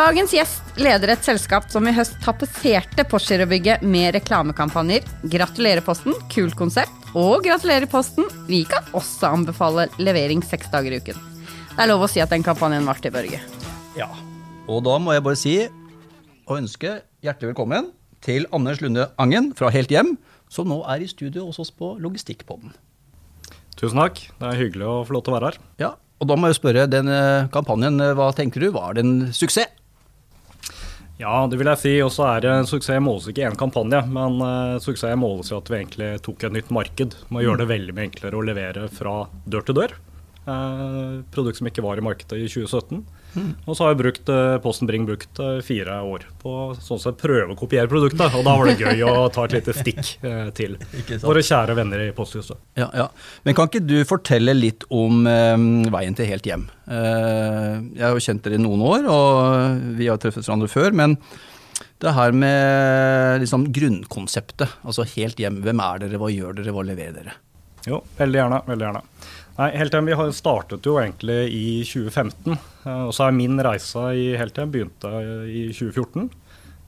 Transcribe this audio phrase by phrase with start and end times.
[0.00, 5.04] Dagens gjest leder et selskap som i høst tapetserte Porsgirobygget med reklamekampanjer.
[5.28, 7.08] Gratulerer, Posten, kult konsept.
[7.12, 11.18] Og gratulerer, Posten, vi kan også anbefale levering seks dager i uken.
[11.74, 13.42] Det er lov å si at den kampanjen varte i Børge.
[13.98, 14.08] Ja.
[14.72, 15.56] Og da må jeg bare si
[16.46, 17.90] og ønske hjertelig velkommen
[18.24, 20.14] til Anders Lunde Angen fra Helt Hjem,
[20.48, 22.72] som nå er i studio hos oss på Logistikkpodden.
[23.76, 24.22] Tusen takk.
[24.40, 25.60] Det er hyggelig å få lov til å være her.
[25.82, 28.70] Ja, og da må jeg spørre, den eh, kampanjen, eh, hva tenker du?
[28.72, 29.76] Var det en suksess?
[31.20, 31.94] Ja, det vil jeg si.
[32.04, 35.58] Og så er det suksess måles ikke i én kampanje, men uh, suksess måles jo
[35.60, 37.16] at vi egentlig tok et nytt marked.
[37.28, 39.96] Med å gjøre det veldig mye enklere å levere fra dør til dør.
[40.48, 43.04] Uh, produkt som ikke var i markedet i 2017.
[43.34, 43.50] Mm.
[43.64, 47.20] Og så har jeg brukt uh, Posten Bring brukt uh, fire år på sånn sett
[47.20, 48.34] prøve å kopiere produktet.
[48.38, 50.76] Og da var det gøy å ta et lite stikk uh, til
[51.28, 52.58] våre kjære venner i Posthuset.
[52.80, 53.08] Ja, ja.
[53.46, 56.68] Men kan ikke du fortelle litt om veien til Helt hjem?
[56.90, 60.94] jeg har jo kjent dere i noen år, og vi har truffet hverandre før.
[60.96, 61.16] men
[62.00, 65.60] det her med liksom grunnkonseptet, altså helt hjem.
[65.64, 67.34] Hvem er dere, hva gjør dere, hva leverer dere?
[67.88, 68.60] Jo, veldig gjerne.
[68.68, 69.02] Veldig gjerne.
[69.60, 72.54] Nei, Helthjem vi har startet jo egentlig i 2015.
[72.86, 75.10] Eh, og så er min reise i Helthjem begynte
[75.52, 76.30] i 2014.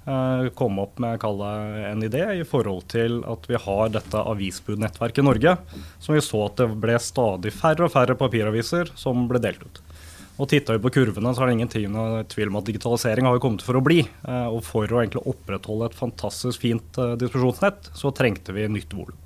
[0.09, 1.51] Eh, kom opp med kalle
[1.91, 5.53] en idé i forhold til at vi har dette avisbudnettverket i Norge.
[6.01, 9.83] Som vi så at det ble stadig færre og færre papiraviser som ble delt ut.
[10.41, 11.73] Og Titta vi på kurvene, så er det ingen
[12.33, 14.01] tvil om at digitalisering har kommet for å bli.
[14.01, 19.21] Eh, og for å egentlig opprettholde et fantastisk fint distribusjonsnett, så trengte vi nytt volum.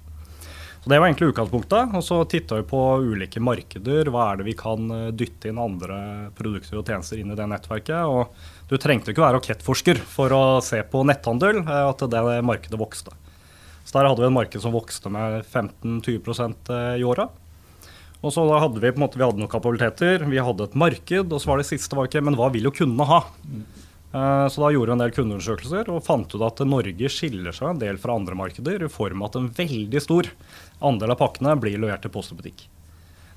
[0.87, 1.95] Så Det var egentlig utgangspunktet.
[1.99, 4.07] Og så titta vi på ulike markeder.
[4.07, 5.97] Hva er det vi kan eh, dytte inn andre
[6.39, 8.07] produkter og tjenester inn i det nettverket.
[8.07, 12.79] Og du trengte ikke være rakettforsker for å se på netthandel, eh, at det markedet
[12.79, 13.17] vokste.
[13.83, 17.27] Så der hadde vi en marked som vokste med 15-20 eh, i åra.
[18.23, 21.35] Og så hadde vi på en måte, vi hadde noen kapabiliteter, vi hadde et marked,
[21.35, 23.25] og så var det siste var ikke Men hva vil jo kundene ha?
[24.17, 27.75] Eh, så da gjorde vi en del kundeundersøkelser og fant ut at Norge skiller seg
[27.75, 30.31] en del fra andre markeder i form av at en veldig stor
[30.87, 32.65] andel av pakkene blir levert til post og butikk.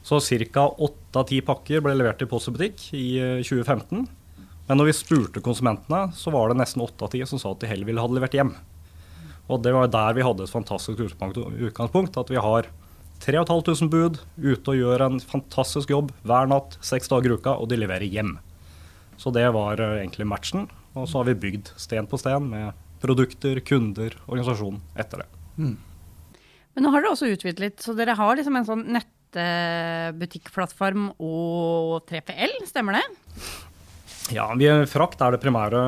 [0.06, 0.64] Så ca.
[0.70, 4.06] åtte av ti pakker ble levert til post og butikk i 2015.
[4.06, 7.52] Eh, Men når vi spurte konsumentene, så var det nesten åtte av ti som sa
[7.52, 8.54] at de heller ville ha det levert hjem.
[9.50, 12.20] Og det var der vi hadde et fantastisk utgangspunkt.
[12.22, 12.70] At vi har
[13.20, 17.68] 3500 bud ute og gjør en fantastisk jobb hver natt, seks dager i uka, og
[17.72, 18.38] de leverer hjem.
[19.19, 20.62] Så det var eh, egentlig matchen.
[20.96, 22.66] Og så har vi bygd sten på sten med
[23.03, 25.30] produkter, kunder, organisasjon etter det.
[25.59, 25.78] Mm.
[26.75, 32.06] Men nå har dere også utvidet litt, så dere har liksom en sånn nettbutikkplattform og
[32.09, 33.06] 3PL, stemmer det?
[34.30, 35.80] Ja, vi, frakt er det primære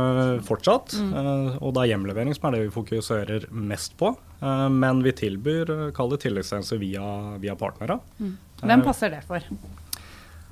[0.47, 0.95] fortsatt.
[0.97, 1.11] Mm.
[1.13, 4.07] Uh, og det er hjemlevering som er det vi fokuserer mest på.
[4.41, 7.05] Uh, men vi tilbyr kall det tilleggstjenester via,
[7.43, 7.95] via partnere.
[8.17, 8.33] Mm.
[8.63, 9.41] Hvem passer det for?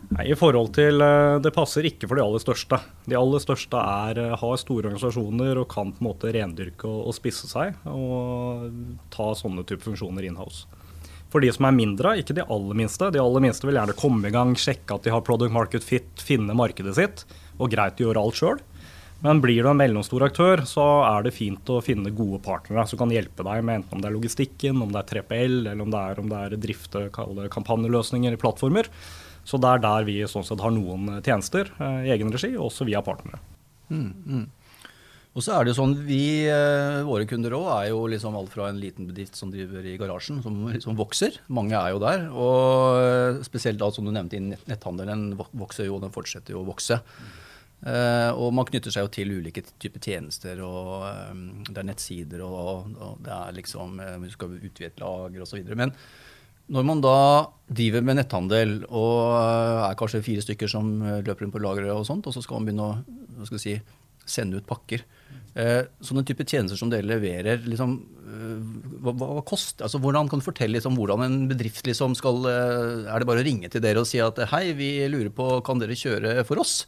[0.09, 2.79] Nei, i forhold til, eh, Det passer ikke for de aller største.
[3.05, 7.07] De aller største er, eh, har store organisasjoner og kan på en måte rendyrke og,
[7.07, 8.71] og spisse seg og
[9.11, 10.65] ta sånne type funksjoner in-house.
[11.29, 13.11] For de som er mindre, ikke de aller minste.
[13.13, 16.09] De aller minste vil gjerne komme i gang, sjekke at de har product market fit,
[16.17, 17.23] finne markedet sitt,
[17.59, 18.59] og greit å gjøre alt sjøl.
[19.21, 23.01] Men blir du en mellomstor aktør, så er det fint å finne gode partnere som
[23.01, 25.91] kan hjelpe deg med enten om det er logistikken, om det er 3PL, eller om
[25.91, 28.87] det er, om det er drifte kampanjeløsninger plattformer.
[29.47, 32.87] Så det er der vi sånn sett har noen tjenester eh, i egen regi, også
[32.89, 33.41] via partnere.
[33.89, 34.47] Mm, mm.
[35.37, 38.51] Og så er det jo sånn, vi, eh, Våre kunder òg er jo liksom alt
[38.53, 41.37] fra en liten bedrift som driver i garasjen, som som vokser.
[41.47, 42.25] Mange er jo der.
[42.33, 46.99] Og eh, spesielt da, som du nevnte, netthandelen vokser jo, den fortsetter jo å vokse.
[47.79, 52.41] Uh, og man knytter seg jo til ulike typer tjenester, og um, det er nettsider,
[52.43, 55.61] og, og det er liksom uh, Du skal utvide et lager osv.
[55.79, 55.93] Men
[56.69, 57.19] når man da
[57.69, 61.91] driver med netthandel og eh, er kanskje fire stykker som eh, løper inn på lageret,
[61.93, 63.75] og sånt, og så skal man begynne å si,
[64.29, 65.03] sende ut pakker.
[65.57, 67.97] Eh, sånne type tjenester som dere leverer, liksom,
[69.01, 73.17] hva, hva, koster altså, Hvordan kan du fortelle liksom, hvordan en bedrift liksom, skal Er
[73.17, 75.97] det bare å ringe til dere og si at hei, vi lurer på, kan dere
[75.97, 76.83] kjøre for oss?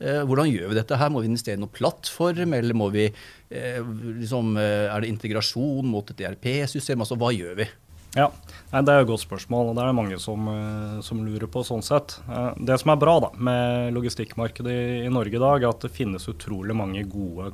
[0.00, 1.12] Hvordan gjør vi dette her?
[1.12, 3.04] Må vi investere i noen plattform, eller vi
[3.50, 7.04] liksom, Er det integrasjon mot et ERP-system?
[7.04, 7.68] Altså, hva gjør vi?
[8.16, 8.30] Ja,
[8.68, 11.48] Nei, Det er et godt spørsmål, og det er det mange som, eh, som, lurer
[11.48, 11.64] på.
[11.64, 12.20] sånn sett.
[12.28, 15.80] Eh, det som er bra da, med logistikkmarkedet i, i, Norge i dag, er at
[15.80, 17.48] det finnes utrolig mange gode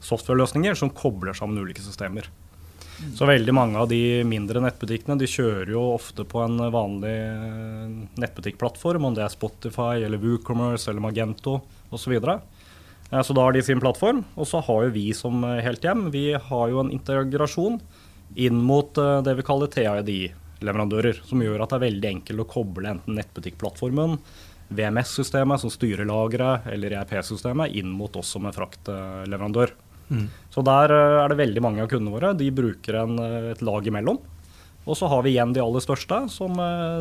[0.00, 2.26] software-løsninger som kobler sammen ulike systemer.
[3.02, 3.14] Mm.
[3.14, 7.94] Så veldig mange av de mindre nettbutikkene de kjører jo ofte på en vanlig eh,
[8.18, 12.18] nettbutikkplattform, om det er Spotify eller WooCommerce eller Magento osv.
[12.18, 14.24] Så, så da har de sin plattform.
[14.34, 17.78] Og så har jo vi som Helt Hjem vi har jo en integrasjon
[18.34, 22.48] inn mot eh, det vi kaller TID-leverandører, som gjør at det er veldig enkelt å
[22.48, 24.18] koble enten nettbutikkplattformen,
[24.72, 29.74] VMS-systemet som styrer lageret, eller ERP-systemet, inn mot oss som en fraktleverandør.
[30.12, 30.28] Mm.
[30.52, 32.34] Så der eh, er det veldig mange av kundene våre.
[32.38, 34.20] De bruker en, eh, et lag imellom.
[34.82, 36.56] Og så har vi igjen de aller største, som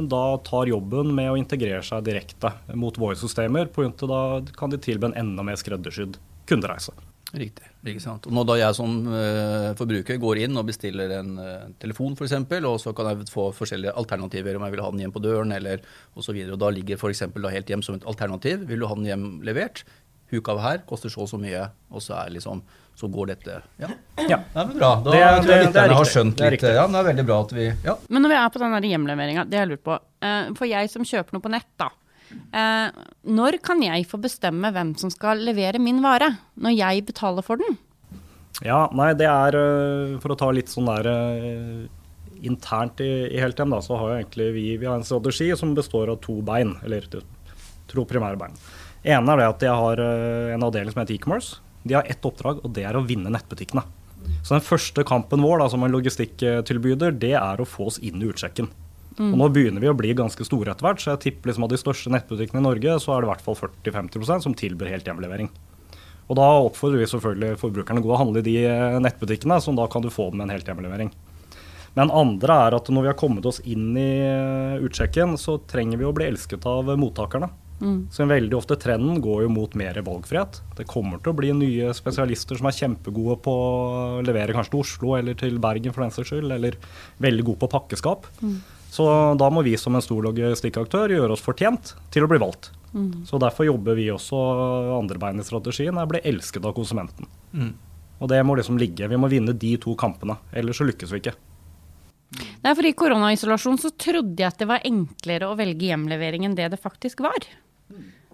[0.06, 3.72] da tar jobben med å integrere seg direkte mot våre systemer.
[3.74, 4.22] På Da
[4.54, 6.94] kan de tilby en enda mer skreddersydd kundereise.
[7.34, 7.71] Riktig.
[7.82, 8.28] Ikke sant?
[8.30, 12.36] Og nå da jeg som uh, forbruker går inn og bestiller en uh, telefon f.eks.,
[12.60, 15.56] og så kan jeg få forskjellige alternativer om jeg vil ha den hjem på døren
[15.56, 15.82] eller
[16.14, 16.38] osv.
[16.62, 17.26] Da ligger f.eks.
[17.26, 18.68] helt hjem som et alternativ.
[18.70, 19.82] Vil du ha den hjem levert?
[20.32, 22.62] Huk av her, koster så og så mye, og så, liksom,
[22.96, 23.90] så går dette Ja.
[24.30, 24.38] ja.
[24.54, 24.92] Det er bra.
[25.04, 26.38] Da det, er, tror jeg lytterne har skjønt.
[26.38, 26.68] Det litt.
[26.78, 27.98] ja, det er veldig bra at vi ja.
[28.08, 31.08] Men når vi er på den hjemleveringa, det jeg lurer på uh, For jeg som
[31.08, 31.90] kjøper noe på nett, da.
[32.52, 32.90] Uh,
[33.28, 36.34] når kan jeg få bestemme hvem som skal levere min vare?
[36.60, 37.80] Når jeg betaler for den?
[38.66, 41.10] Ja, nei, det er uh, For å ta litt sånn der
[42.42, 45.76] internt i, i Heltem, da, så har jo egentlig vi, vi har en strategi som
[45.78, 48.56] består av to bein, eller to primære bein
[49.04, 51.58] ene er det at jeg har eh, en avdeling som heter e-commerce.
[51.84, 53.84] De har ett oppdrag, og det er å vinne nettbutikkene.
[54.46, 58.22] Så den første kampen vår da, som en logistikktilbyder, det er å få oss inn
[58.22, 58.70] i utsjekken.
[59.18, 59.34] Mm.
[59.34, 61.74] Og nå begynner vi å bli ganske store etter hvert, så jeg tipper liksom av
[61.74, 65.10] de største nettbutikkene i Norge, så er det i hvert fall 40-50% som tilbyr helt
[65.10, 65.52] hjemlevering.
[66.32, 69.76] Og da oppfordrer vi selvfølgelig forbrukerne å gå og handle i de eh, nettbutikkene, som
[69.76, 71.12] da kan du få med en helt hjemlevering.
[71.98, 76.00] Men andre er at når vi har kommet oss inn i eh, utsjekken, så trenger
[76.00, 77.52] vi å bli elsket av mottakerne.
[77.82, 78.08] Mm.
[78.14, 80.62] Så veldig ofte trenden går jo mot mer valgfrihet.
[80.78, 84.84] Det kommer til å bli nye spesialister som er kjempegode på å levere kanskje til
[84.86, 86.78] Oslo eller til Bergen for den saks skyld, eller
[87.26, 88.30] veldig gode på pakkeskap.
[88.40, 88.62] Mm.
[88.92, 89.06] Så
[89.40, 92.74] da må vi som en stor logistikkaktør gjøre oss fortjent til å bli valgt.
[92.92, 93.24] Mm.
[93.30, 94.36] Så derfor jobber vi også
[94.98, 97.30] andre bein i strategien, er å bli elsket av konsumenten.
[97.56, 97.72] Mm.
[98.20, 99.08] Og det må liksom ligge.
[99.08, 101.38] Vi må vinne de to kampene, ellers så lykkes vi ikke.
[102.62, 106.60] Nei, for I koronaisolasjon så trodde jeg at det var enklere å velge hjemlevering enn
[106.60, 107.48] det det faktisk var.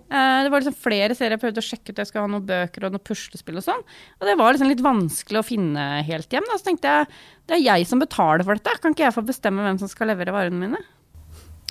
[0.08, 2.02] Uh, det var liksom flere serier jeg prøvde å sjekke ut.
[2.02, 3.82] Jeg skal ha noen bøker og noen puslespill og sånn.
[4.20, 6.48] Og det var liksom litt vanskelig å finne helt hjem.
[6.48, 6.60] Da.
[6.60, 7.10] Så tenkte jeg
[7.48, 8.78] det er jeg som betaler for dette.
[8.84, 10.84] Kan ikke jeg få bestemme hvem som skal levere varene mine?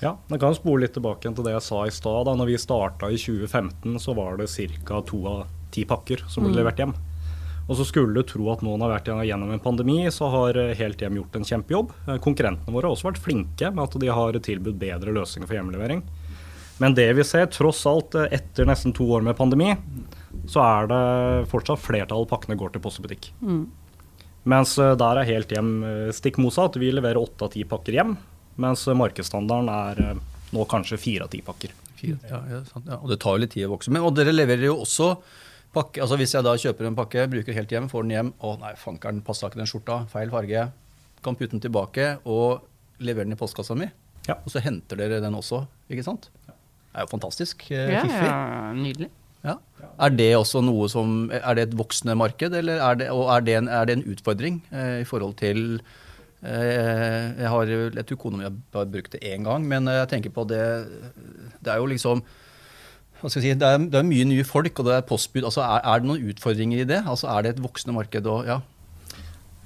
[0.03, 2.27] Ja, jeg kan spole litt tilbake til det jeg sa i stad.
[2.29, 4.51] Da når vi starta i 2015, så var det
[4.85, 5.01] ca.
[5.01, 6.59] to av ti pakker som ble mm.
[6.61, 6.93] levert hjem.
[7.67, 11.01] Og så skulle du tro at noen har vært gjennom en pandemi, så har Helt
[11.03, 11.91] Hjem gjort en kjempejobb.
[12.07, 15.57] Eh, konkurrentene våre har også vært flinke med at de har tilbudt bedre løsninger for
[15.57, 16.05] hjemlevering.
[16.77, 19.73] Men det vi ser, tross alt eh, etter nesten to år med pandemi,
[20.47, 21.01] så er det
[21.51, 23.31] fortsatt flertall av pakkene går til post og butikk.
[23.41, 23.65] Mm.
[24.47, 26.77] Mens eh, der er helt hjem eh, stikk motsatt.
[26.81, 28.15] Vi leverer åtte av ti pakker hjem,
[28.61, 31.73] mens markedsstandarden er nå kanskje fire av ti pakker.
[31.97, 33.01] Fire, ja, ja, sant, ja.
[33.01, 33.91] Og det tar jo litt tid å vokse.
[33.91, 35.15] Men, og dere leverer jo også
[35.73, 36.03] pakke.
[36.05, 38.73] altså Hvis jeg da kjøper en pakke, bruker helt hjem, får den hjem Å nei,
[38.79, 40.03] fankeren, passa ikke den skjorta.
[40.13, 40.69] Feil farge.
[41.25, 42.67] Kan putte den tilbake og
[43.01, 43.89] levere den i postkassa mi.
[44.27, 44.37] Ja.
[44.43, 46.29] Og så henter dere den også, ikke sant?
[46.97, 48.27] Er jo fantastisk eh, ja, fiffig.
[48.27, 49.09] Ja, nydelig.
[49.45, 49.55] Ja.
[50.03, 53.45] Er det også noe som, er det et voksende marked, eller er det, og er
[53.45, 55.79] det en, er det en utfordring eh, i forhold til
[56.41, 60.33] eh, Jeg har jeg tror kona mi har brukt det én gang, men jeg tenker
[60.33, 60.61] på det
[61.61, 62.25] Det er jo liksom
[63.17, 65.45] hva skal jeg si, det er, det er mye nye folk, og det er postbud.
[65.47, 66.99] altså er, er, det noen utfordringer i det?
[67.09, 68.27] Altså Er det et voksende marked?
[68.29, 68.59] Og, ja.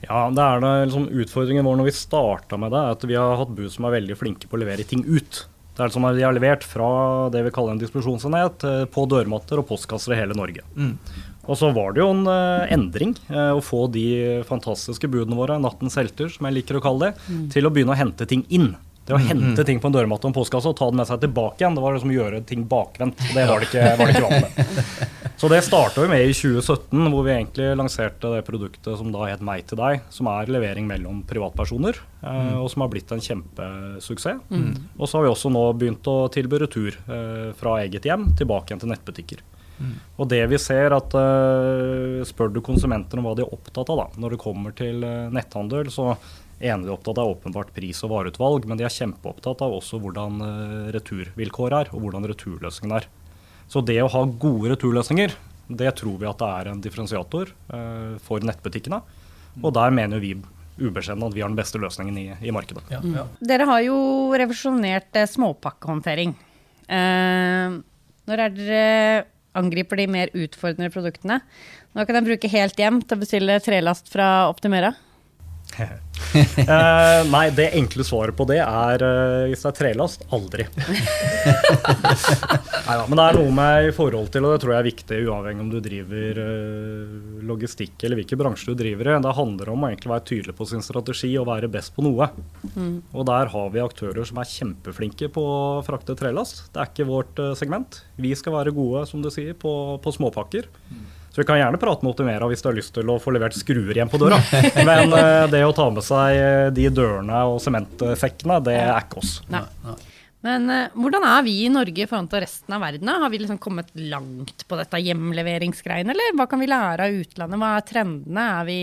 [0.06, 3.18] Ja, det er det liksom Utfordringen vår når vi starta med det, er at vi
[3.20, 5.44] har hatt bud som er veldig flinke på å levere ting ut.
[5.78, 6.88] Det er som de har levert fra
[7.32, 10.66] det vi kaller en distribusjonsenhet eh, på dørmatter og postkasser i hele Norge.
[10.76, 10.98] Mm.
[11.48, 15.58] Og så var det jo en uh, endring uh, å få de fantastiske budene våre,
[15.64, 17.46] nattens helter, som jeg liker å kalle det, mm.
[17.56, 18.76] til å begynne å hente ting inn.
[19.12, 19.68] Det å mm, hente mm.
[19.68, 21.82] ting på en dørmatte og en postkasse og ta det med seg tilbake igjen, det
[21.84, 23.20] var liksom å gjøre ting bakvendt.
[23.36, 25.02] Det var det ikke, var det ikke vant med.
[25.42, 29.26] Så det starta vi med i 2017, hvor vi egentlig lanserte det produktet som da
[29.26, 32.60] het Meg til deg, som er levering mellom privatpersoner, eh, mm.
[32.62, 34.44] og som har blitt en kjempesuksess.
[34.48, 34.70] Mm.
[34.96, 38.72] Og så har vi også nå begynt å tilby retur eh, fra eget hjem tilbake
[38.72, 39.44] igjen til nettbutikker.
[39.82, 39.96] Mm.
[40.22, 43.98] Og det vi ser at uh, Spør du konsumentene om hva de er opptatt av
[43.98, 46.12] da, når det kommer til uh, netthandel, så
[46.62, 50.00] ene de er opptatt av åpenbart pris og vareutvalg, men de er kjempeopptatt av også
[50.02, 50.40] hvordan
[50.94, 53.08] returvilkåret returvilkår er, og hvordan returløsningen er.
[53.72, 55.36] Så det å ha gode returløsninger,
[55.72, 57.52] det tror vi at det er en differensiator
[58.26, 59.00] for nettbutikkene.
[59.62, 60.36] Og der mener vi
[60.82, 62.84] ubeskjedent at vi har den beste løsningen i, i markedet.
[62.92, 63.26] Ja, ja.
[63.28, 63.38] Mm.
[63.48, 63.98] Dere har jo
[64.40, 66.34] revisjonert småpakkehåndtering.
[68.28, 68.82] når er dere
[69.58, 71.42] angriper de mer utfordrende produktene.
[71.92, 74.94] Nå kan jeg bruke helt hjem til å bestille trelast fra Optimera.
[76.32, 80.64] Eh, nei, det enkle svaret på det er eh, hvis det er trelast aldri.
[82.88, 85.20] Neida, men det er noe med i forhold til, og det tror jeg er viktig
[85.26, 89.18] uavhengig om du driver uh, logistikk eller hvilken bransje du driver i.
[89.26, 92.30] Det handler om å egentlig være tydelig på sin strategi og være best på noe.
[93.12, 96.68] Og der har vi aktører som er kjempeflinke på å frakte trelast.
[96.72, 98.04] Det er ikke vårt uh, segment.
[98.22, 100.70] Vi skal være gode, som du sier, på, på småpakker.
[101.32, 103.56] Så vi kan gjerne prate med Optimera hvis du har lyst til å få levert
[103.56, 104.42] skruer hjem på døra.
[104.90, 109.22] Men eh, det å ta med seg eh, de dørene og sementsekkene, det er ikke
[109.22, 109.38] oss.
[109.52, 109.64] Nei.
[110.44, 113.14] Men eh, hvordan er vi i Norge i forhold til resten av verden?
[113.24, 117.64] Har vi liksom kommet langt på dette hjemleveringsgreiene, eller hva kan vi lære av utlandet?
[117.64, 118.50] Hva er trendene?
[118.58, 118.80] Er vi,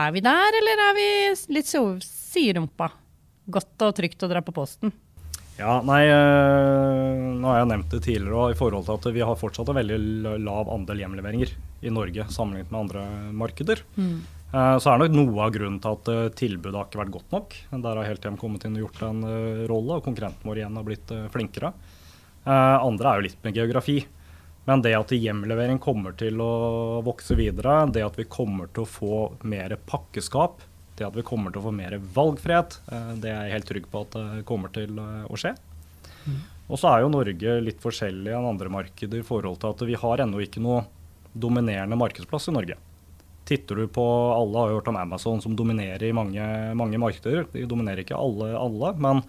[0.00, 1.08] er vi der, eller er vi
[1.58, 2.88] litt siderumpa?
[3.50, 4.94] Godt og trygt å dra på posten.
[5.60, 9.24] Ja, nei, eh, nå har jeg nevnt det tidligere òg, i forhold til at vi
[9.28, 11.52] har fortsatt en veldig lav andel hjemleveringer
[11.84, 13.82] i Norge sammenlignet med andre markeder.
[14.00, 14.20] Mm.
[14.50, 17.34] Så er det nok noe av grunnen til at eh, tilbudet har ikke vært godt
[17.36, 17.52] nok.
[17.84, 20.86] Der har Helthjem kommet inn og gjort en eh, rolle, og konkurrenten vår igjen har
[20.88, 21.70] blitt eh, flinkere.
[22.42, 24.00] Eh, Andre er jo litt med geografi.
[24.66, 26.50] Men det at hjemlevering kommer til å
[27.06, 30.60] vokse videre, det at vi kommer til å få mer pakkeskap,
[31.00, 33.88] det at vi kommer til å få mer valgfrihet, eh, det er jeg helt trygg
[33.90, 35.54] på at det kommer til eh, å skje.
[36.70, 39.98] Og så er jo Norge litt forskjellig enn andre markeder i forhold til at vi
[39.98, 40.84] har ennå ikke noe
[41.32, 42.76] dominerende markedsplass i Norge.
[43.48, 46.44] Titter du på Alle har jo hørt om Amazon som dominerer i mange,
[46.78, 47.48] mange markeder.
[47.50, 49.24] De dominerer ikke alle, alle, men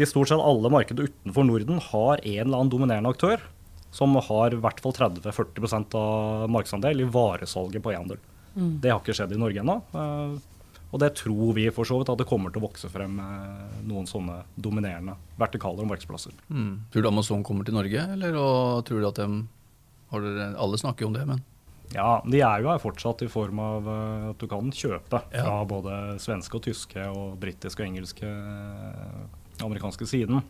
[0.00, 3.44] de stort sett alle markeder utenfor Norden har en eller annen dominerende aktør
[3.94, 8.20] som har i hvert fall 30-40% av markedsandel i varesalget på e-handel.
[8.54, 9.76] Det har ikke skjedd i Norge ennå.
[10.90, 13.76] Og det tror vi for så vidt at det kommer til å vokse frem eh,
[13.86, 16.34] noen sånne dominerende vertikale markedsplasser.
[16.50, 16.72] Mm.
[16.90, 19.28] Tror du Amazon kommer til Norge, eller og tror du at de
[20.10, 21.44] har dere, Alle snakker jo om det, men
[21.94, 25.44] Ja, de er jo her fortsatt i form av eh, at du kan kjøpe Ja.
[25.46, 30.42] fra både svenske og tyske og britiske og engelske eh, amerikanske siden.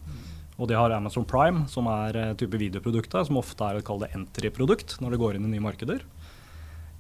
[0.61, 4.17] Og de har Amazon Prime, som er type videoproduktet, som ofte er å kalle det
[4.19, 6.03] entry-produkt når det går inn i nye markeder.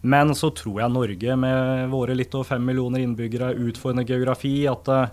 [0.00, 4.88] Men så tror jeg Norge med våre litt over fem millioner innbyggere, utfordrende geografi, at
[4.88, 5.10] eh,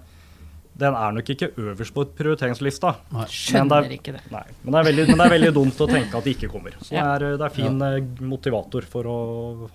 [0.78, 2.92] den er nok ikke øverst på prioriteringslista.
[3.10, 3.18] Nei.
[3.18, 4.22] Men det Skjønner er- ikke det.
[4.32, 6.50] Nei, men det, er veldig, men det er veldig dumt å tenke at det ikke
[6.54, 6.76] kommer.
[6.86, 7.06] Så Ja.
[7.18, 8.00] det er, det er fin ja.
[8.22, 9.18] motivator for å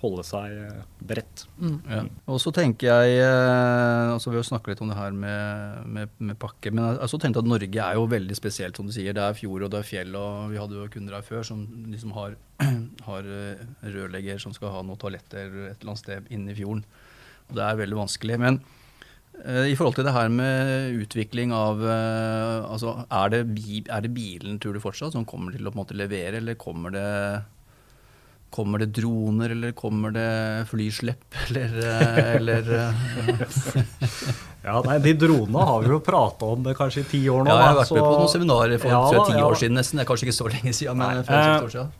[0.00, 0.54] holde seg
[1.02, 1.44] bredt.
[1.58, 1.78] Mm.
[1.90, 2.02] Ja.
[2.30, 6.08] Og så tenker jeg eh, altså Vi har snakket litt om det her med, med,
[6.18, 9.12] med pakke, men jeg så tenkte at Norge er jo veldig spesielt, som du sier.
[9.16, 11.64] Det er fjord og det er fjell, og vi hadde jo kunder her før som
[11.90, 12.36] liksom har,
[13.08, 16.84] har eh, rørlegger som skal ha noen toaletter et eller annet sted inne i fjorden.
[17.50, 18.38] Og det er veldig vanskelig.
[18.40, 18.78] Men eh,
[19.42, 23.40] i forhold til det her med utvikling av eh, altså er det,
[23.90, 27.08] er det bilen, tror du fortsatt, som kommer til å måte levere, eller kommer det
[28.52, 33.06] Kommer det droner, eller kommer det flyslepp, eller, eh, eller eh,
[34.62, 37.50] Ja, nei, De dronene har vi jo prata om det kanskje i ti år nå.
[37.50, 39.78] Ja, jeg har vært vært med på noen seminarer for, Ja ti ja år siden
[39.80, 39.98] nesten.
[39.98, 41.94] Det er kanskje ikke så lenge siden, men eh, år siden.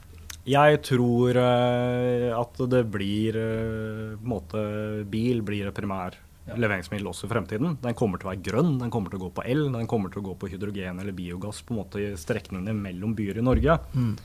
[0.53, 4.63] Jeg tror eh, at det blir eh, på en måte,
[5.11, 5.77] Bil blir et
[6.47, 7.77] leveringsmiddel også i fremtiden.
[7.83, 10.13] Den kommer til å være grønn, den kommer til å gå på el, den kommer
[10.13, 13.47] til å gå på hydrogen eller biogass på en måte i strekningene mellom byer i
[13.47, 13.79] Norge.
[13.95, 14.17] Mm.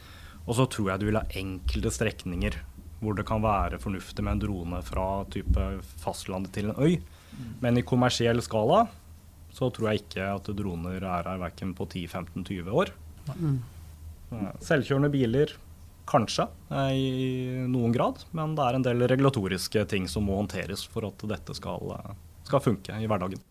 [0.48, 2.60] Og så tror jeg du vil ha enkelte strekninger
[2.98, 5.68] hvor det kan være fornuftig med en drone fra type
[6.02, 6.98] fastlandet til en øy.
[7.62, 8.88] Men i kommersiell skala
[9.54, 12.92] så tror jeg ikke at droner er her verken på 10-15-20 år.
[13.38, 13.60] Mm.
[14.64, 15.54] Selvkjørende biler,
[16.08, 18.24] kanskje, eh, i noen grad.
[18.32, 22.14] Men det er en del regulatoriske ting som må håndteres for at dette skal, eh,
[22.48, 23.44] skal funke i hverdagen.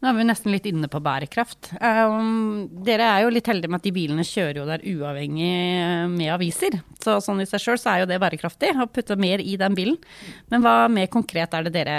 [0.00, 1.74] Nå er vi nesten litt inne på bærekraft.
[1.76, 6.06] Um, dere er jo litt heldige med at de bilene kjører jo der uavhengig eh,
[6.10, 6.80] med aviser.
[7.04, 9.76] Så sånn i seg sjøl så er jo det bærekraftig, å putte mer i den
[9.78, 10.00] bilen.
[10.50, 11.98] Men hva mer konkret er det dere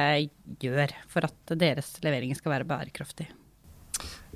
[0.61, 3.29] gjør for at deres leveringer skal være bærekraftig?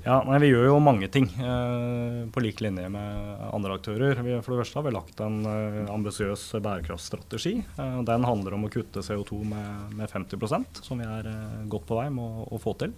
[0.06, 4.20] Ja, nei, Vi gjør jo mange ting eh, på lik linje med andre aktører.
[4.22, 7.56] Vi, for det første har vi lagt en eh, ambisiøs bærekraftstrategi.
[7.74, 11.88] Eh, den handler om å kutte CO2 med, med 50% som vi er eh, godt
[11.90, 12.94] på vei med å, å få til.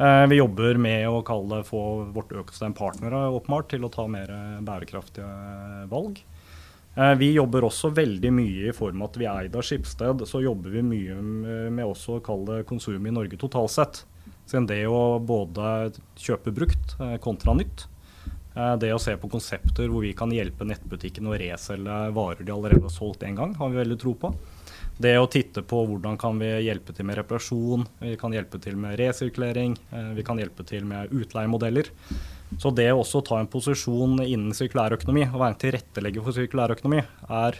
[0.00, 1.82] Eh, vi jobber med å kalle få
[2.16, 6.24] vårt økosystem partnere oppmalt til å ta mer eh, bærekraftige valg.
[6.96, 10.24] Eh, Vi jobber også veldig mye i form av at vi er eid av Skipsted.
[10.32, 14.06] Så jobber vi mye med også å kalle det konsum i Norge totalt sett.
[14.46, 17.86] Siden det å både kjøpe brukt eh, kontra nytt,
[18.54, 22.54] eh, det å se på konsepter hvor vi kan hjelpe nettbutikken å reselge varer de
[22.54, 24.32] allerede har solgt én gang, har vi veldig tro på.
[24.96, 28.78] Det å titte på hvordan kan vi hjelpe til med reparasjon, vi kan hjelpe til
[28.80, 31.90] med resirkulering, eh, vi kan hjelpe til med utleiemodeller.
[32.62, 37.02] Så det å også ta en posisjon innen sirkulærøkonomi og være en tilrettelegger for sirkulærøkonomi
[37.02, 37.58] er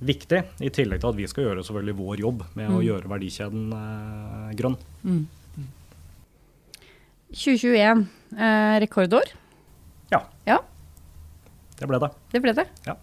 [0.00, 0.40] viktig.
[0.64, 4.54] I tillegg til at vi skal gjøre selvfølgelig vår jobb med å gjøre verdikjeden eh,
[4.58, 4.78] grønn.
[7.32, 8.06] 2021,
[8.36, 9.34] eh, rekordår.
[10.12, 10.58] Ja, Ja,
[11.78, 12.08] det ble det.
[12.32, 12.66] det ble det.
[12.86, 12.96] Ja.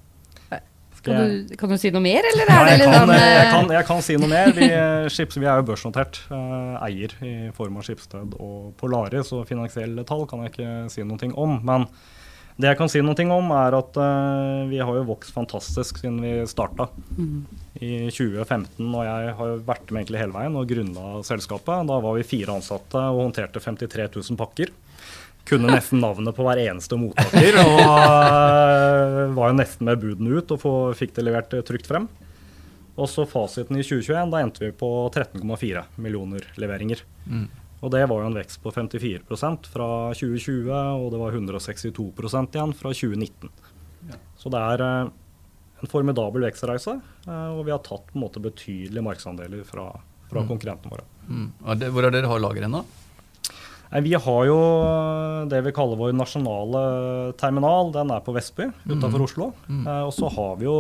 [1.06, 3.34] Kan du, kan du si noe mer, eller er det jeg, litt kan, sånn jeg,
[3.38, 4.52] eh, kan, jeg kan si noe mer.
[4.58, 9.30] Vi, eh, Skips, vi er jo børsnotert eh, eier i form av Skipsted og Polaris,
[9.30, 11.60] så finansielle tall kan jeg ikke si noe om.
[11.68, 11.86] Men
[12.56, 16.22] det jeg kan si noe om, er at uh, vi har jo vokst fantastisk siden
[16.24, 16.88] vi starta
[17.84, 18.80] i 2015.
[18.80, 21.90] Og jeg har jo vært med egentlig hele veien og grunna selskapet.
[21.90, 24.72] Da var vi fire ansatte og håndterte 53 000 pakker.
[25.46, 27.60] Kunne nesten navnet på hver eneste mottaker.
[27.60, 32.08] Og uh, var jo nesten med budene ut og få, fikk det levert trygt frem.
[32.96, 37.04] Og så fasiten i 2021, da endte vi på 13,4 millioner leveringer.
[37.84, 42.76] Og det var jo en vekst på 54% fra 2020, og det var 162% igjen
[42.78, 43.52] fra 2019.
[44.40, 45.14] Så det er eh,
[45.82, 49.90] en formidabel vekstreise, eh, og vi har tatt på en måte betydelige markedsandeler fra,
[50.30, 51.08] fra konkurrentene våre.
[51.28, 51.48] Mm.
[51.66, 52.68] Ja, det, hvor er dere har lager?
[52.70, 52.84] Nei,
[53.92, 54.58] Vi har jo
[55.50, 56.82] det vi kaller vår nasjonale
[57.40, 57.92] terminal.
[57.94, 59.52] Den er på Vestby utenfor Oslo.
[59.68, 59.86] Mm.
[60.08, 60.78] og så har vi jo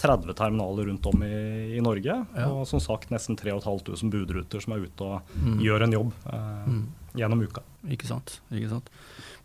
[0.00, 2.18] 30 terminaler rundt om i, i Norge.
[2.36, 2.48] Ja.
[2.50, 6.76] Og som sagt nesten 3500 budruter som er ute og gjør en jobb eh,
[7.20, 7.64] gjennom uka.
[7.92, 8.40] Ikke sant.
[8.50, 8.90] ikke sant.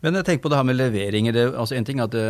[0.01, 1.36] Men jeg tenker på det her med leveringer.
[1.36, 2.30] Det, altså en ting er at det,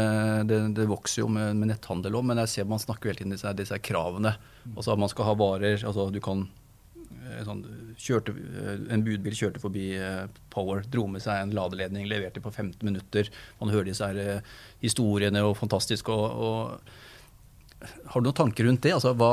[0.50, 3.32] det, det vokser jo med, med netthandel òg, men jeg ser man snakker hele tiden
[3.32, 4.36] om disse, disse kravene.
[4.76, 6.61] Altså at man skal ha varer altså du kan eh,
[7.46, 7.62] sånn,
[8.02, 12.52] kjørte, eh, En budbil kjørte forbi eh, Power, dro med seg en ladeledning, leverte på
[12.52, 13.30] 15 minutter.
[13.62, 14.52] Man hører disse her, eh,
[14.84, 16.12] historiene og fantastisk.
[16.14, 18.94] Og, og, har du noen tanker rundt det?
[18.94, 19.32] Altså, hva,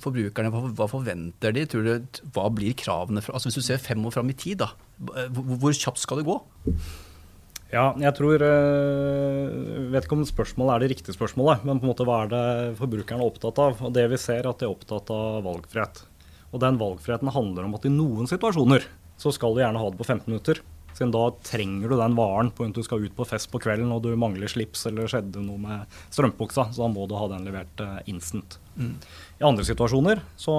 [0.00, 1.66] forbrukerne, hva, forventer de?
[1.68, 3.20] Du, hva blir kravene?
[3.24, 6.22] Fra, altså, hvis du ser fem år fram i tid, da, hvor, hvor kjapt skal
[6.22, 6.38] det gå?
[7.74, 8.40] Ja, jeg tror
[9.90, 12.44] vet ikke om spørsmålet er det riktige spørsmålet, men på en måte hva er det
[12.78, 13.82] forbrukerne er opptatt av?
[13.84, 16.04] Og det vi ser, er at de er opptatt av valgfrihet.
[16.56, 18.86] Og den valgfriheten handler om at i noen situasjoner
[19.20, 20.62] så skal du gjerne ha det på 15 minutter.
[20.96, 23.90] Siden da trenger du den varen på at du skal ut på fest på kvelden
[23.92, 27.44] og du mangler slips eller skjedde noe med strømpebuksa, så da må du ha den
[27.44, 28.56] levert instant.
[28.72, 29.04] instant.
[29.36, 30.54] I andre situasjoner så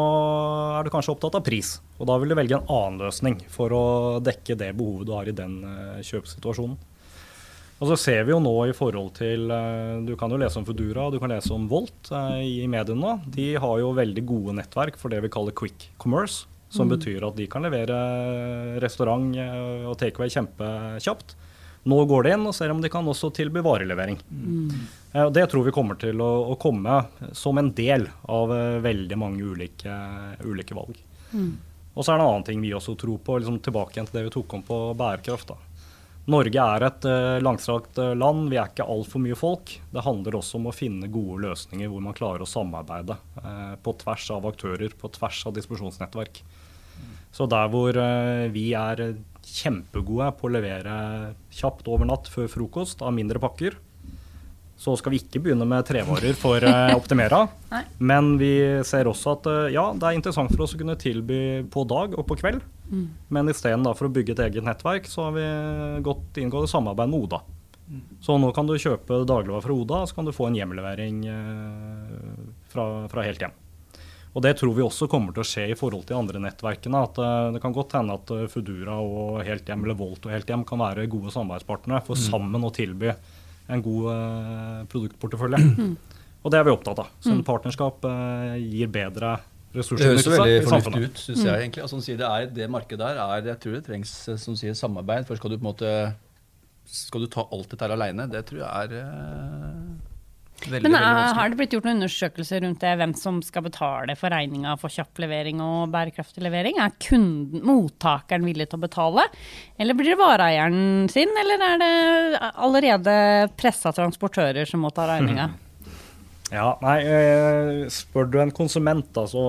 [0.77, 3.73] er du kanskje opptatt av pris, og da vil du velge en annen løsning for
[3.73, 3.85] å
[4.21, 6.05] dekke det behovet du har i den kjøpsituasjonen.
[6.11, 6.77] kjøpssituasjonen.
[7.77, 10.65] Og så ser vi jo nå i forhold til eh, Du kan jo lese om
[10.65, 13.15] Foodora du kan lese om Volt eh, i mediene nå.
[13.33, 16.47] De har jo veldig gode nettverk for det vi kaller quick commerce.
[16.73, 17.97] Som betyr at de kan levere
[18.83, 21.37] restaurant eh, og takeaway kjempekjapt.
[21.87, 24.17] Nå går de inn og ser om de kan også tilby varelevering.
[24.27, 24.73] Mm.
[25.31, 26.97] Det tror vi kommer til å, å komme
[27.31, 28.51] som en del av
[28.83, 29.95] veldig mange ulike,
[30.43, 30.99] ulike valg.
[31.95, 34.19] Og så er det en annen ting vi også tror på, liksom tilbake igjen til
[34.19, 35.55] det vi tok om på bærekraft.
[35.55, 35.66] da.
[36.27, 39.71] Norge er et uh, langstrakt eh, land, vi er ikke altfor mye folk.
[39.93, 43.93] Det handler også om å finne gode løsninger hvor man klarer å samarbeide eh, på
[44.01, 46.41] tvers av aktører, på tvers av distribusjonsnettverk.
[47.31, 49.05] Så der hvor eh, vi er
[49.47, 50.97] kjempegode på å levere
[51.55, 53.79] kjapt over natt før frokost av mindre pakker,
[54.77, 57.47] så skal vi ikke begynne med trevarer for eh, Optimera.
[57.97, 58.53] Men vi
[58.85, 61.39] ser også at eh, ja, det er interessant for oss å kunne tilby
[61.73, 62.61] på dag og på kveld.
[63.33, 65.45] Men istedenfor å bygge et eget nettverk, så har vi
[66.05, 67.41] gått inngått et samarbeid med Oda.
[68.21, 72.37] Så nå kan du kjøpe dagligvarer fra Oda, så kan du få en hjemlevering eh,
[72.69, 73.57] fra, fra helt hjem.
[74.37, 76.99] Og det tror vi også kommer til å skje i forhold til andre nettverkene.
[77.07, 77.17] At
[77.55, 80.67] det kan godt hende at Fudura Foodora og Helt Hjem eller Volt og Helt Hjem
[80.67, 83.15] kan være gode samarbeidspartnere for sammen å tilby
[83.67, 85.59] en god eh, produktportefølje.
[86.43, 87.13] Og det er vi opptatt av.
[87.23, 89.37] Så en partnerskap eh, gir bedre
[89.73, 91.83] Det høres veldig fornuftig ut, syns jeg egentlig.
[91.83, 95.27] Altså, det, er, det markedet der er Jeg tror det trengs eh, som sier, samarbeid.
[95.27, 95.95] For skal du på en måte
[96.87, 100.15] Skal du ta alt dette her aleine, det tror jeg er
[100.63, 103.65] veldig, Men veldig er, har det blitt gjort noen undersøkelser rundt det, hvem som skal
[103.67, 106.81] betale for regninga for kjapp levering og bærekraftig levering?
[106.81, 109.27] Er kunden, mottakeren villig til å betale,
[109.77, 111.93] eller blir det vareeieren sin, eller er det
[112.55, 113.15] allerede
[113.59, 115.51] pressa transportører som må ta regninga?
[116.47, 119.41] Ja, nei, eh, Spør du en konsument, da, så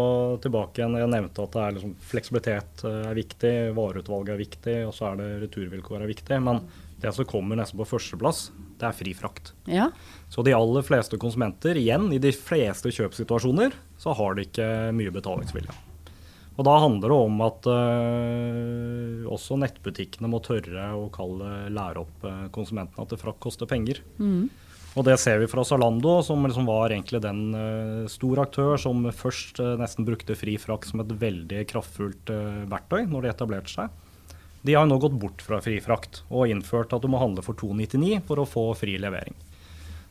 [0.43, 0.97] tilbake igjen.
[0.99, 5.13] Jeg nevnte at det er liksom, fleksibilitet eh, er viktig, vareutvalget er viktig, og så
[5.13, 6.41] er det returvilkår er viktig.
[6.43, 6.65] Men
[6.99, 8.49] det som kommer nesten på førsteplass,
[8.81, 9.53] det er fri frakt.
[9.71, 9.93] Ja.
[10.29, 15.13] Så de aller fleste konsumenter, igjen i de fleste kjøpssituasjoner, så har de ikke mye
[15.15, 15.75] betalingsvilje.
[16.59, 22.25] Og da handler det om at uh, også nettbutikkene må tørre å kalle, lære opp
[22.27, 24.01] øh, konsumentene at det frakt koster penger.
[24.99, 29.07] Og det ser vi fra Zalando, som liksom var egentlig den uh, stor aktør som
[29.15, 33.75] først uh, nesten brukte fri frakt som et veldig kraftfullt uh, verktøy når de etablerte
[33.77, 33.93] seg.
[34.67, 37.55] De har nå gått bort fra fri frakt og innført at du må handle for
[37.61, 39.37] 299 for å få fri levering.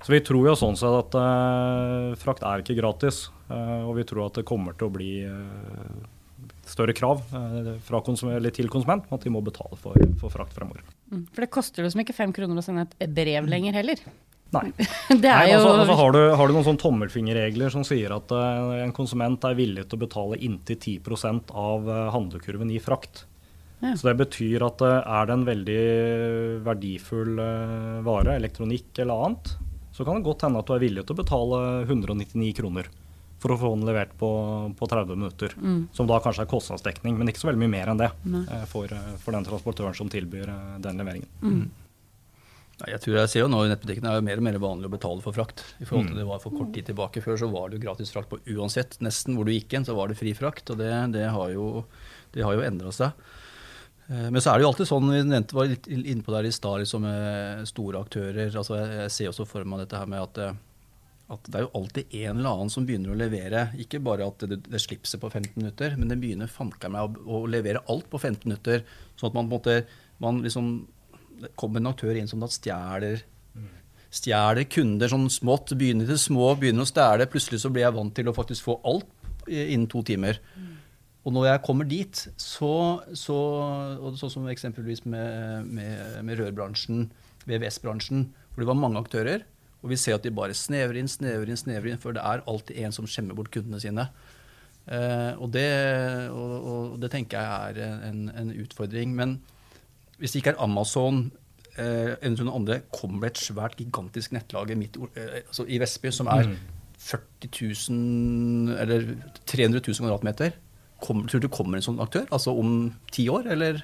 [0.06, 3.26] Så vi tror jo sånn sett at eh, frakt er ikke gratis.
[3.50, 5.98] Eh, og vi tror at det kommer til å bli eh,
[6.68, 7.24] større krav
[7.88, 10.84] fra konsum til konsument at de må betale for, for frakt fremover.
[11.10, 11.26] Mm.
[11.32, 14.02] For det koster liksom ikke fem kroner å sende et brev lenger heller.
[14.56, 14.72] Nei.
[15.10, 18.78] Det Nei, altså, altså har, du, har du noen sånne tommelfingerregler som sier at uh,
[18.80, 23.26] en konsument er villig til å betale inntil 10 av uh, handlekurven i frakt?
[23.82, 23.94] Ja.
[23.94, 25.82] Så det betyr at uh, er det en veldig
[26.66, 27.42] verdifull
[28.08, 29.54] vare, elektronikk eller annet,
[29.98, 32.90] så kan det godt hende at du er villig til å betale 199 kroner
[33.42, 34.30] for å få den levert på,
[34.78, 35.56] på 30 minutter.
[35.58, 35.82] Mm.
[35.94, 38.46] Som da kanskje er kostnadsdekning, men ikke så veldig mye mer enn det Nei.
[38.70, 40.52] for, for, den transportøren som tilbyr
[40.84, 41.30] den leveringen.
[41.42, 41.64] Mm.
[42.78, 44.90] Nei, Jeg tror jeg ser jo nå i nettbutikkene er det mer og mer vanlig
[44.90, 45.66] å betale for frakt.
[45.82, 46.22] I forhold til Mm.
[46.22, 47.26] det var for kort tid tilbake.
[47.26, 49.00] Før så var det jo gratis frakt på uansett.
[49.02, 50.70] Nesten hvor du gikk hen, så var det fri frakt.
[50.70, 51.86] Og det, det har jo,
[52.38, 53.18] det har jo endra seg.
[54.10, 56.48] Eh, Men så er det jo alltid sånn, vi nevnte var litt inne på der
[56.48, 57.06] i stad, liksom
[57.70, 58.56] store aktører.
[58.56, 60.60] altså jeg, ser også for meg dette her med at, eh,
[61.36, 63.70] at det er jo alltid en eller annen som begynner å levere.
[63.78, 67.42] Ikke bare at det, det slipser på 15 minutter, men det begynner fanker meg å,
[67.42, 68.86] å levere alt på 15 minutter.
[69.16, 69.80] Sånn at man på en måte
[70.24, 70.70] man liksom
[71.38, 73.20] det kommer en aktør inn som da stjeler
[74.14, 75.74] stjeler kunder sånn smått.
[75.78, 77.28] Begynner til små, begynner å stjele.
[77.32, 79.08] Plutselig så blir jeg vant til å faktisk få alt
[79.48, 80.40] innen to timer.
[81.28, 82.74] Og når jeg kommer dit, så,
[83.12, 83.36] så
[84.00, 87.10] og Sånn som eksempelvis med, med, med rørbransjen,
[87.48, 89.44] VVS-bransjen, hvor det var mange aktører.
[89.84, 92.46] Og vi ser at de bare snevrer inn, snevrer inn, snevrer inn, for det er
[92.48, 94.08] alltid en som skjemmer bort kundene sine.
[94.88, 95.68] Eh, og, det,
[96.32, 99.12] og, og det tenker jeg er en, en utfordring.
[99.18, 99.36] Men
[100.22, 101.26] hvis det ikke er Amazon
[101.76, 106.14] eh, eller noen andre, kommer det et svært, gigantisk nettlager midt eh, altså i Vestby
[106.16, 106.54] som er
[107.04, 107.52] 40
[107.92, 109.12] 000 eller
[109.44, 110.56] 300 000 kvadratmeter.
[111.04, 112.72] Kommer, tror du det kommer en sånn aktør altså om
[113.14, 113.84] ti år, eller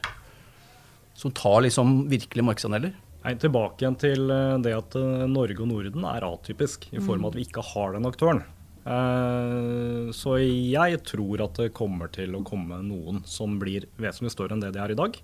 [1.13, 2.95] som tar liksom virkelig markedsandeler?
[3.23, 7.23] Nei, Tilbake igjen til eh, det at eh, Norge og Norden er atypisk, i form
[7.23, 8.41] av at vi ikke har den aktøren.
[8.83, 14.57] Eh, Så jeg tror at det kommer til å komme noen som blir vesentlig større
[14.57, 15.15] enn det de er i dag.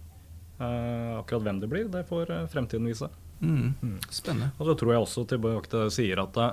[0.59, 3.07] Akkurat hvem det blir, det får fremtiden vise.
[4.11, 4.49] Spennende.
[4.59, 6.47] Og så tror jeg også tilbake til det sier at det,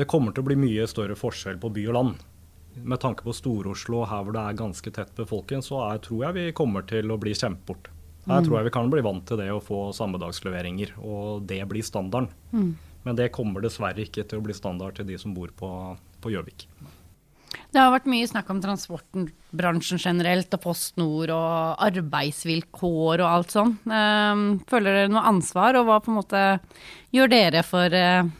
[0.00, 2.24] det kommer til å bli mye større forskjell på by og land.
[2.82, 6.36] Med tanke på Stor-Oslo, her hvor det er ganske tett befolket, så er, tror jeg
[6.38, 7.92] vi kommer til å bli kjempet bort.
[8.24, 11.84] Her tror jeg vi kan bli vant til det å få sammedagsleveringer, og det blir
[11.84, 12.32] standarden.
[13.04, 15.70] Men det kommer dessverre ikke til å bli standard til de som bor på
[16.24, 16.66] på Gjøvik.
[17.74, 23.54] Det har vært mye snakk om transportbransjen generelt, og Post Nord og arbeidsvilkår og alt
[23.54, 23.74] sånn.
[24.70, 26.42] Føler dere noe ansvar, og hva på en måte
[27.14, 28.30] gjør dere for eh,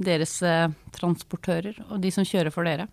[0.00, 2.88] deres eh, transportører og de som kjører for dere?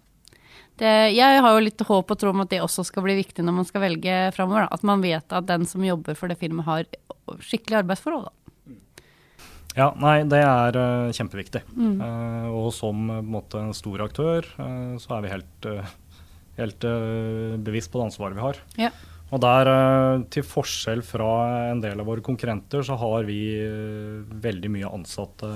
[0.79, 3.45] Det, jeg har jo litt håp og tro om at det også skal bli viktig
[3.45, 4.65] når man skal velge framover.
[4.73, 8.25] At man vet at den som jobber for det firmaet har skikkelig arbeidsforhold.
[8.29, 8.33] Da.
[9.73, 11.63] Ja, nei, det er uh, kjempeviktig.
[11.65, 14.45] Eh, og som uh, måte, en stor aktør,
[15.01, 15.69] så er vi helt,
[16.59, 16.85] helt
[17.65, 18.61] bevisst på det ansvaret vi har.
[18.87, 18.91] Ja.
[19.33, 21.29] Og der, eh, til forskjell fra
[21.71, 25.49] en del av våre konkurrenter, så har vi eh, veldig mye ansatte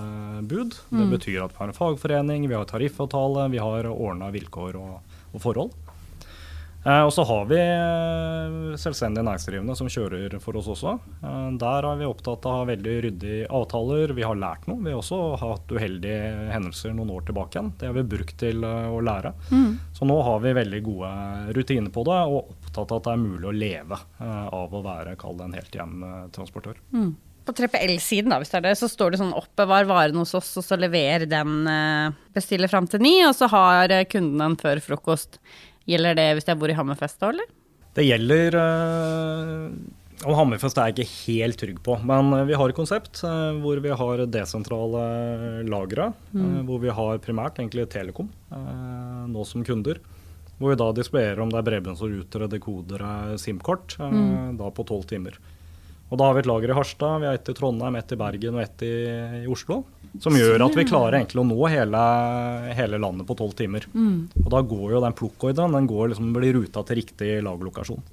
[0.49, 0.79] bud.
[0.89, 5.19] Det betyr at vi har en fagforening, vi har tariffavtale, vi har ordna vilkår og,
[5.33, 5.75] og forhold.
[6.87, 7.57] Eh, og så har vi
[8.79, 10.93] selvstendig næringsdrivende som kjører for oss også.
[11.19, 14.15] Eh, der er vi opptatt av å ha veldig ryddige avtaler.
[14.15, 14.79] Vi har lært noe.
[14.85, 17.73] Vi har også hatt uheldige hendelser noen år tilbake igjen.
[17.79, 19.33] Det har vi brukt til eh, å lære.
[19.97, 21.13] Så nå har vi veldig gode
[21.57, 24.83] rutiner på det, og opptatt av at det er mulig å leve eh, av å
[24.85, 26.83] være, kall det en helthjem-transportør.
[27.47, 30.49] På 3PL-siden, da, hvis det er det, så står det sånn oppbevar varen hos oss,
[30.59, 34.57] og så lever den eh, bestiller fram til ni, og så har eh, kunden den
[34.59, 35.39] før frokost.
[35.87, 37.47] Gjelder det hvis jeg bor i Hammerfest da, eller?
[37.97, 38.59] Det gjelder
[40.25, 43.21] og Om Hammerfest er jeg ikke helt trygg på, men eh, vi har et konsept
[43.25, 45.01] eh, hvor vi har desentrale
[45.69, 46.11] lagre.
[46.33, 46.63] Mm.
[46.65, 50.01] hvor vi har primært egentlig Telekom eh, nå som kunder.
[50.57, 54.57] Hvor vi da displerer om det er bredbåndsrutere, dekodere, SIM-kort mm.
[54.57, 55.37] da på tolv timer.
[56.09, 58.17] Og da har vi et lager i Harstad, vi har ett i Trondheim, ett i
[58.17, 58.93] Bergen og ett i,
[59.43, 59.83] i Oslo.
[60.23, 62.03] Som gjør at vi klarer egentlig å nå hele,
[62.77, 63.87] hele landet på tolv timer.
[64.43, 68.03] Og da går jo den plukkordren den går liksom, blir ruta til riktig lagerlokasjon.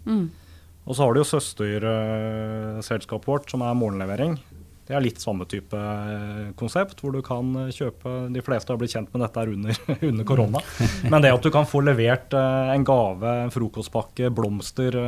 [0.84, 4.36] Og så har du jo søsterselskapet vårt, som er morgenlevering.
[4.84, 8.76] Det er litt samme type eh, konsept, hvor du kan eh, kjøpe De fleste har
[8.80, 9.78] blitt kjent med dette under,
[10.10, 10.60] under korona.
[11.08, 14.98] Men det at du kan få levert eh, en gave, en frokostpakke, blomster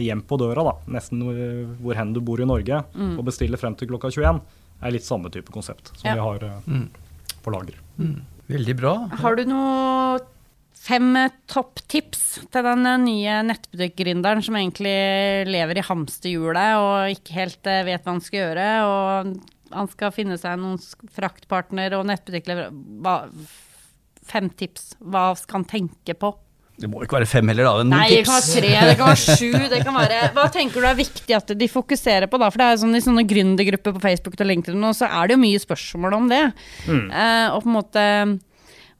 [0.00, 1.42] hjem på døra, da, nesten hvor,
[1.82, 2.84] hvor hen du bor i Norge,
[3.16, 4.38] og bestille frem til klokka 21,
[4.80, 6.16] er litt samme type konsept som Ja.
[6.16, 6.88] vi har mm.
[7.44, 7.80] på lager.
[8.50, 8.94] Veldig bra.
[9.20, 10.20] Har du noe
[10.80, 14.96] fem eh, topptips til den eh, nye nettbutikkgründeren som egentlig
[15.50, 20.14] lever i hamsterhjulet og ikke helt eh, vet hva han skal gjøre, og han skal
[20.14, 20.80] finne seg noen
[21.14, 23.34] fraktpartner og nettbutikkleverandør
[24.30, 26.32] fem tips hva skal han tenke på?
[26.80, 27.72] Det må ikke være fem heller, da.
[27.82, 29.48] Noen Nei, det kan være tre, det kan være sju.
[29.74, 32.48] Det kan være, hva tenker du er viktig at de fokuserer på, da?
[32.50, 35.28] For det er jo sånn i sånne gründergrupper på Facebook og LinkedIn, og så er
[35.28, 36.44] det jo mye spørsmål om det.
[36.88, 38.04] Eh, og på en måte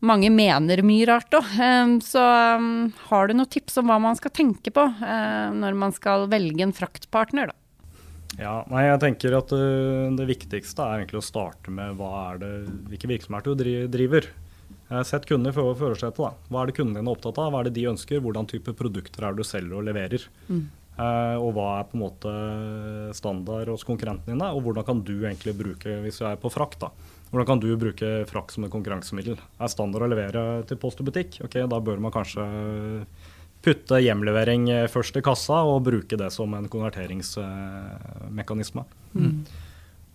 [0.00, 1.48] mange mener mye rart òg.
[1.60, 2.26] Eh, så
[2.60, 2.68] um,
[3.10, 6.64] har du noen tips om hva man skal tenke på uh, når man skal velge
[6.64, 7.56] en fraktpartner, da?
[8.40, 12.38] Ja, nei, jeg tenker at uh, Det viktigste er egentlig å starte med hva er
[12.40, 12.52] det,
[12.92, 14.28] hvilke virksomheter du dri- driver.
[15.06, 16.34] Sett kunder for førersetet.
[16.50, 17.52] Hva er det kundene dine er opptatt av?
[17.54, 18.18] Hva er det de ønsker?
[18.24, 20.22] Hvordan type produkter er det du selger og leverer?
[21.00, 22.30] Eh, og hva er på en måte
[23.16, 24.48] standard hos konkurrentene dine?
[24.56, 26.88] Og hvordan kan du egentlig bruke, hvis du er på frakt, da,
[27.30, 29.36] hvordan kan du bruke frakt som et konkurransemiddel?
[29.38, 31.30] Er standard å levere til post og butikk?
[31.46, 32.42] Ok, Da bør man kanskje
[33.62, 38.82] putte hjemlevering eh, først i kassa og bruke det som en konverteringsmekanisme.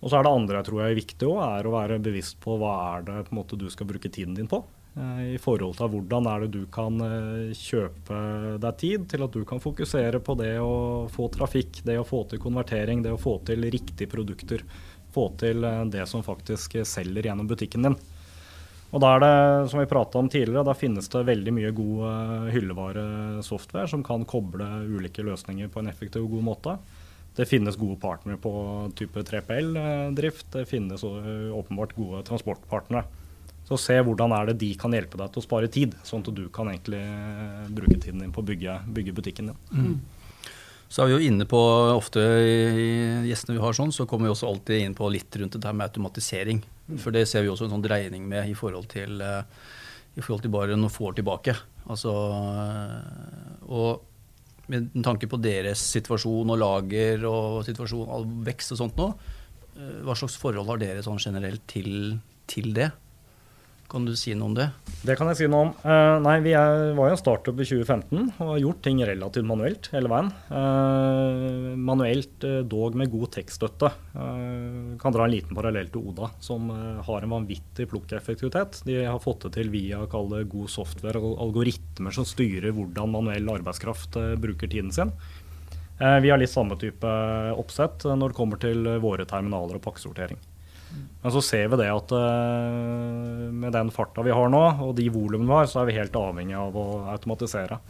[0.06, 2.54] Og så er det andre jeg tror er viktig også, er å være bevisst på
[2.60, 4.60] hva er det måte du skal bruke tiden din på.
[4.94, 8.18] eh, I forhold til hvordan er det du kan eh, kjøpe
[8.62, 12.22] deg tid til at du kan fokusere på det å få trafikk, det å få
[12.30, 14.62] til konvertering, det å få til riktige produkter.
[15.10, 17.98] Få til eh, det som faktisk selger gjennom butikken din.
[18.94, 19.34] Og da er det,
[19.72, 24.68] som vi prata om tidligere, da finnes det veldig mye god hyllevaresoftware som kan koble
[24.86, 26.76] ulike løsninger på en effektiv og god måte.
[27.36, 28.50] Det finnes gode partnere på
[28.96, 30.48] type 3PL-drift.
[30.54, 33.04] Det finnes eh, åpenbart gode transportpartnere.
[33.66, 36.30] Så se hvordan er det de kan hjelpe deg til å spare tid, sånn at
[36.36, 39.98] du kan egentlig eh, bruke tiden din på å bygge, bygge butikken din.
[40.88, 41.58] Så er vi jo inne på,
[41.96, 42.90] ofte i
[43.26, 45.74] gjestene vi har sånn, så kommer vi også alltid inn på litt rundt det her
[45.74, 46.62] med automatisering.
[47.02, 49.42] For det ser vi også en sånn dreining med i forhold til, eh,
[50.14, 51.56] i forhold til bare noen få år tilbake.
[51.90, 52.12] Altså,
[53.66, 54.06] og
[54.72, 59.10] med tanke på deres situasjon og lager og situasjon av vekst og sånt nå,
[59.76, 62.16] eh, hva slags forhold har dere sånn generelt til,
[62.50, 62.90] til det?
[63.86, 64.66] Kan du si noe om det?
[65.06, 65.70] Det kan jeg si noe om.
[65.84, 69.46] Uh, nei, Vi er, var jo en startup i 2015 og har gjort ting relativt
[69.46, 70.30] manuelt hele veien.
[70.50, 73.92] Uh, manuelt eh, dog med god tekststøtte.
[74.16, 76.72] Uh, kan dra en liten parallell til Oda, som
[77.06, 78.82] har en vanvittig plukkeffektivitet.
[78.88, 83.54] De har fått det til via det god software og algoritmer som styrer hvordan manuell
[83.54, 85.12] arbeidskraft bruker tiden sin.
[85.96, 87.08] Vi har litt samme type
[87.56, 90.40] oppsett når det kommer til våre terminaler og pakkesortering.
[91.22, 95.08] Men så ser vi det at eh, med den farta vi har nå, og de
[95.10, 97.80] volumene vi har, så er vi helt avhengig av å automatisere.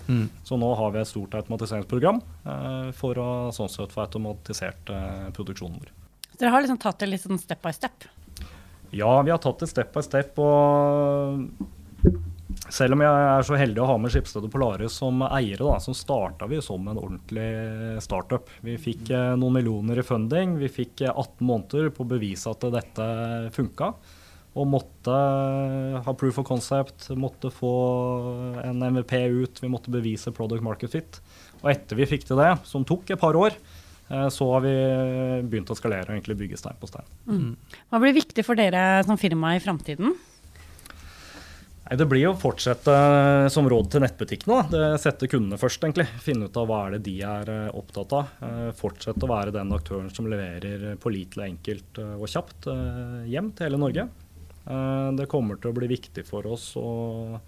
[0.47, 5.27] Så nå har vi et stort automatiseringsprogram eh, for å sånn sett få automatisert eh,
[5.37, 5.93] produksjonen vår.
[6.41, 8.09] Dere har liksom tatt det litt sånn step by step.
[8.97, 10.41] Ja, vi har tatt det step by step.
[10.41, 11.45] Og
[12.47, 15.79] selv om jeg er så heldig å ha med Skipsted og Polaris som eiere, da,
[15.83, 17.49] så starta vi som en ordentlig
[18.05, 18.53] startup.
[18.63, 20.55] Vi fikk eh, noen millioner i funding.
[20.61, 23.09] Vi fikk eh, 18 måneder på å bevise at dette
[23.57, 23.91] funka.
[24.57, 25.17] Og måtte
[26.07, 27.73] ha proof of concept, måtte få
[28.63, 31.19] en MVP ut, vi måtte bevise product market fit.
[31.65, 33.59] Og etter vi fikk til det, som tok et par år,
[34.07, 34.77] eh, så har vi
[35.51, 37.11] begynt å skalere og egentlig bygge stein på stein.
[37.91, 40.15] Hva blir viktig for dere som firma i framtiden?
[41.87, 42.95] Nei, Det blir å fortsette
[43.55, 44.57] som råd til nettbutikkene.
[44.73, 44.87] da.
[44.99, 46.09] Sette kundene først, egentlig.
[46.25, 48.33] Finne ut av hva er det de er eh, opptatt av.
[48.43, 53.53] Eh, Fortsette å være den aktøren som leverer pålitelig, enkelt eh, og kjapt eh, hjem
[53.55, 54.09] til hele Norge.
[54.67, 57.39] Eh, Det kommer til å bli viktig for oss å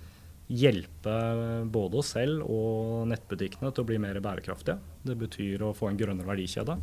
[0.49, 1.17] hjelpe
[1.69, 4.79] både oss selv og nettbutikkene til å bli mer bærekraftige.
[5.05, 6.79] Det betyr å få en grønnere verdikjede.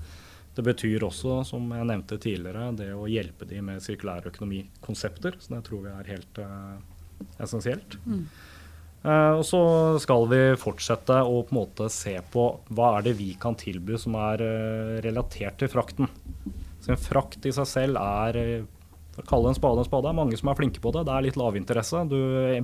[0.55, 5.39] Det betyr også, som jeg nevnte tidligere, det å hjelpe de med sirkulære økonomikonsepter.
[5.39, 6.39] Så det tror vi er helt
[7.39, 7.97] essensielt.
[9.05, 9.61] Eh, og så
[10.01, 13.99] skal vi fortsette å på en måte se på hva er det vi kan tilby
[14.01, 16.09] som er eh, relatert til frakten.
[16.81, 18.63] Så en frakt i seg selv er eh,
[19.15, 20.07] for å kalle en spade en spade.
[20.07, 21.05] Det er mange som er flinke på det.
[21.07, 22.01] Det er litt lavinteresse.
[22.09, 22.17] Du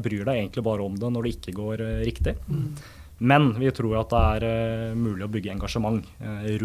[0.04, 2.34] bryr deg egentlig bare om det når det ikke går riktig.
[2.42, 2.98] riktig.
[3.22, 6.10] Men vi tror at det er mulig å bygge engasjement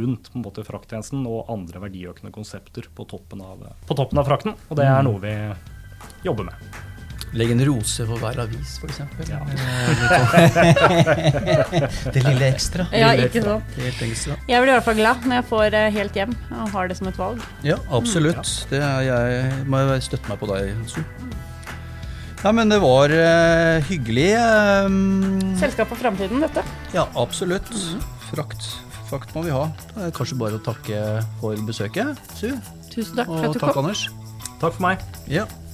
[0.01, 4.27] rundt på en måte frakttjenesten og andre verdiøkende konsepter på toppen, av, på toppen av
[4.27, 4.59] frakten.
[4.66, 5.37] Og det er noe vi
[6.27, 6.95] jobber med.
[7.34, 9.00] Legg en rose for hver avis, f.eks.
[9.28, 9.40] Ja.
[12.14, 12.86] det lille ekstra.
[12.94, 13.64] Ja, ikke sant.
[13.80, 14.00] Helt.
[14.06, 16.96] Jeg blir i hvert fall glad når jeg får eh, helt hjem og har det
[17.00, 17.38] som et valg.
[17.66, 18.46] Ja, absolutt.
[18.70, 19.26] Det er jeg
[19.66, 21.00] må jeg støtte meg på deg, Su.
[22.44, 24.30] Ja, men det var uh, hyggelig.
[24.86, 26.62] Um, Selskap for framtiden, dette.
[26.94, 27.68] ja, absolutt.
[28.30, 28.62] Frakt.
[29.10, 29.64] Frakt må vi ha.
[29.92, 30.96] Det er kanskje bare å takke
[31.42, 32.06] for besøket,
[32.38, 32.48] Su.
[32.92, 33.84] Tusen takk for Og at du takk, kom.
[33.90, 34.06] Anders.
[34.62, 34.96] Takk for meg.
[35.28, 35.44] Ja,